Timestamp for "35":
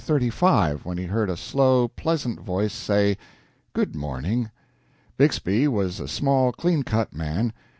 0.03-0.83